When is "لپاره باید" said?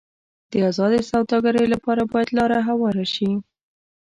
1.73-2.29